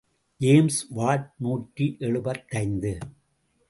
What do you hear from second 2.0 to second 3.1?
எழுபத்தைந்து.